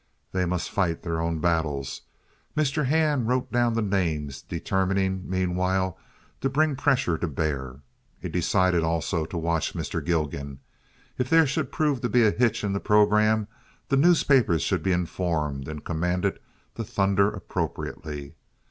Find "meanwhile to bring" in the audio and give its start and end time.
5.29-6.75